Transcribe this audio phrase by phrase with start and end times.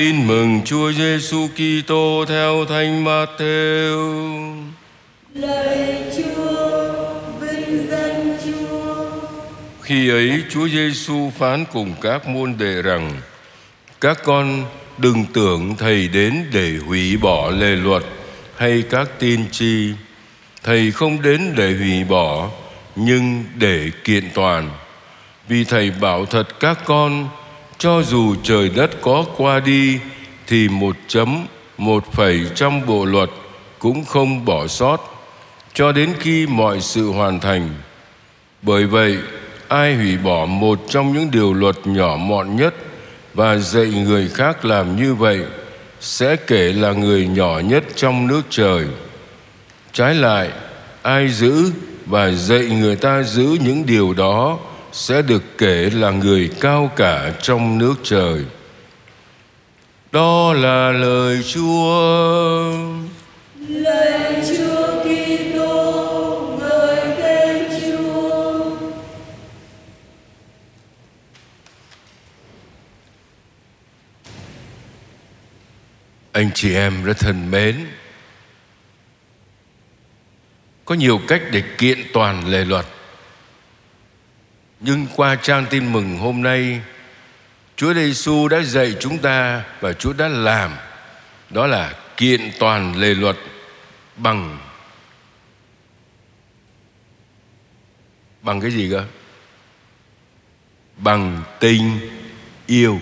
[0.00, 4.64] Tin mừng Chúa Giêsu Kitô theo Thánh Matthew.
[5.34, 6.92] Lạy Chúa,
[7.40, 9.10] vinh danh Chúa.
[9.82, 13.12] Khi ấy Chúa Giêsu phán cùng các môn đệ rằng:
[14.00, 14.64] Các con
[14.98, 18.02] đừng tưởng thầy đến để hủy bỏ lề luật
[18.56, 19.92] hay các tiên tri.
[20.62, 22.50] Thầy không đến để hủy bỏ
[22.96, 24.70] nhưng để kiện toàn.
[25.48, 27.28] Vì thầy bảo thật các con
[27.80, 29.98] cho dù trời đất có qua đi,
[30.46, 31.46] thì một chấm,
[31.78, 33.30] một phẩy trong bộ luật
[33.78, 35.26] cũng không bỏ sót.
[35.74, 37.68] Cho đến khi mọi sự hoàn thành.
[38.62, 39.18] Bởi vậy,
[39.68, 42.74] ai hủy bỏ một trong những điều luật nhỏ mọn nhất
[43.34, 45.40] và dạy người khác làm như vậy,
[46.00, 48.86] sẽ kể là người nhỏ nhất trong nước trời.
[49.92, 50.50] Trái lại,
[51.02, 51.70] ai giữ
[52.06, 54.58] và dạy người ta giữ những điều đó
[54.92, 58.44] sẽ được kể là người cao cả trong nước trời.
[60.12, 62.72] Đó là lời chúa.
[63.68, 68.64] Lạy Chúa Kitô, ngợi khen Chúa.
[76.32, 77.86] anh chị em rất thân mến
[80.84, 82.86] có nhiều cách để kiện toàn lề luật
[84.80, 86.80] nhưng qua trang tin mừng hôm nay,
[87.76, 90.70] Chúa Giêsu đã dạy chúng ta và Chúa đã làm
[91.50, 93.36] đó là kiện toàn lề luật
[94.16, 94.58] bằng
[98.42, 99.04] bằng cái gì cơ?
[100.96, 101.98] Bằng tình
[102.66, 103.00] yêu.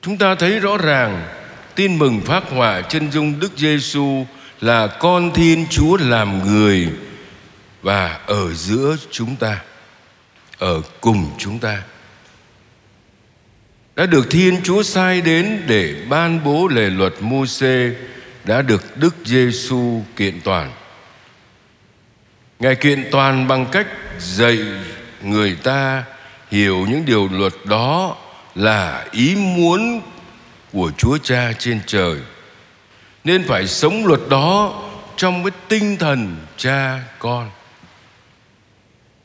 [0.00, 1.26] Chúng ta thấy rõ ràng,
[1.74, 4.26] tin mừng phát họa chân dung Đức Giêsu
[4.60, 6.88] là con Thiên Chúa làm người
[7.84, 9.60] và ở giữa chúng ta,
[10.58, 11.82] ở cùng chúng ta,
[13.96, 17.90] đã được Thiên Chúa sai đến để ban bố lề luật Môse
[18.44, 20.72] đã được Đức Giêsu kiện toàn.
[22.58, 23.86] Ngài kiện toàn bằng cách
[24.18, 24.58] dạy
[25.22, 26.04] người ta
[26.50, 28.16] hiểu những điều luật đó
[28.54, 30.02] là ý muốn
[30.72, 32.18] của Chúa Cha trên trời.
[33.24, 34.82] Nên phải sống luật đó
[35.16, 37.50] trong cái tinh thần cha con.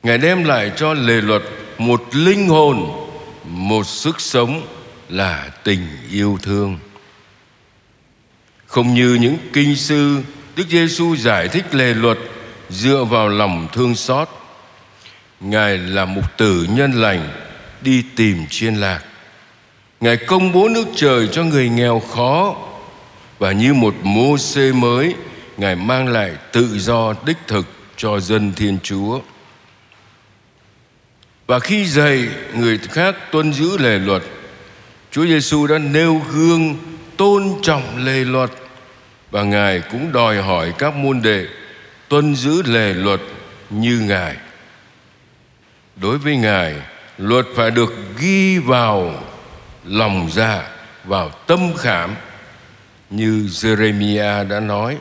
[0.09, 1.42] Ngài đem lại cho lề luật
[1.78, 2.92] một linh hồn,
[3.44, 4.68] một sức sống
[5.09, 6.80] là tình yêu thương.
[8.66, 10.22] Không như những kinh sư,
[10.56, 12.18] Đức Giêsu giải thích lề luật
[12.69, 14.30] dựa vào lòng thương xót.
[15.40, 17.30] Ngài là mục tử nhân lành
[17.81, 19.03] đi tìm chiên lạc.
[20.00, 22.56] Ngài công bố nước trời cho người nghèo khó
[23.40, 25.16] và như một mô xê mới,
[25.58, 27.66] Ngài mang lại tự do đích thực
[27.98, 29.19] cho dân Thiên Chúa.
[31.50, 34.24] Và khi dạy người khác tuân giữ lề luật,
[35.12, 36.76] Chúa Giêsu đã nêu gương
[37.18, 38.50] tôn trọng lề luật
[39.32, 41.46] và Ngài cũng đòi hỏi các môn đệ
[42.08, 43.20] tuân giữ lề luật
[43.70, 44.36] như Ngài.
[45.96, 46.76] Đối với Ngài,
[47.18, 49.24] luật phải được ghi vào
[49.86, 50.64] lòng dạ,
[51.04, 52.16] vào tâm khảm
[53.10, 54.98] như Jeremiah đã nói,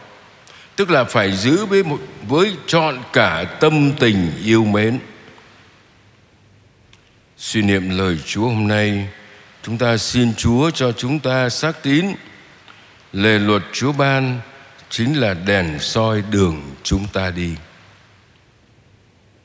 [0.76, 1.98] tức là phải giữ với một
[2.28, 4.98] với trọn cả tâm tình yêu mến.
[7.38, 9.08] Suy niệm lời Chúa hôm nay,
[9.62, 12.06] chúng ta xin Chúa cho chúng ta xác tín
[13.12, 14.40] lề luật Chúa ban
[14.90, 17.54] chính là đèn soi đường chúng ta đi.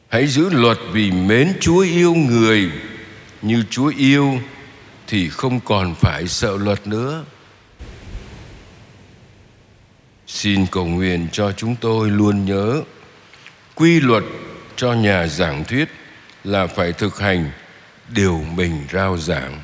[0.09, 2.71] Hãy giữ luật vì mến Chúa yêu người
[3.41, 4.39] như Chúa yêu
[5.07, 7.25] thì không còn phải sợ luật nữa.
[10.27, 12.81] Xin cầu nguyện cho chúng tôi luôn nhớ
[13.75, 14.23] quy luật
[14.75, 15.89] cho nhà giảng thuyết
[16.43, 17.51] là phải thực hành
[18.09, 19.61] điều mình rao giảng.